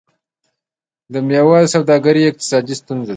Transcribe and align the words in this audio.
د 1.13 1.15
میوو 1.27 1.57
سوداګري 1.73 2.21
د 2.25 2.27
اقتصاد 2.31 2.63
ستون 2.79 2.97
ده. 3.05 3.09